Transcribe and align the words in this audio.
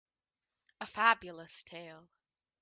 A 0.79 0.87
Fabulous 0.87 1.63
tale. 1.63 2.09